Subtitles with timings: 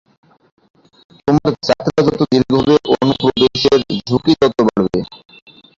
[1.19, 4.99] তোমার যাত্রা যত দীর্ঘ হবে, অনুপ্রবেশের ঝুঁকি তত বাড়বে।